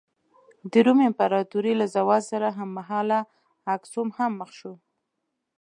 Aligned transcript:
د 0.71 0.73
روم 0.85 0.99
امپراتورۍ 1.09 1.73
له 1.81 1.85
زوال 1.95 2.21
سره 2.31 2.47
هممهاله 2.57 3.19
اکسوم 3.75 4.07
هم 4.17 4.31
مخ 4.39 4.49
شو. 4.59 4.73